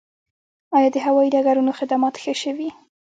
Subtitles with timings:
[0.77, 2.69] آیا د هوایي ډګرونو خدمات ښه شوي؟